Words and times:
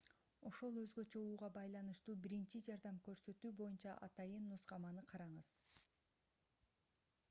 ошол 0.49 0.73
өзгөчө 0.83 1.19
ууга 1.25 1.49
байланыштуу 1.57 2.15
биринчи 2.23 2.63
жардам 2.69 2.97
көрсөтүү 3.09 3.53
боюнча 3.61 3.93
атайын 4.09 4.47
нускаманы 4.55 5.05
караңыз 5.13 5.53